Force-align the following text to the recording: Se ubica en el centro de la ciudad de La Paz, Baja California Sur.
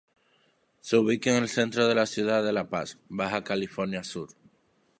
Se 0.79 0.97
ubica 0.97 1.29
en 1.29 1.43
el 1.43 1.47
centro 1.47 1.87
de 1.87 1.93
la 1.93 2.07
ciudad 2.07 2.43
de 2.43 2.51
La 2.51 2.67
Paz, 2.69 2.97
Baja 3.07 3.43
California 3.43 4.03
Sur. 4.03 4.29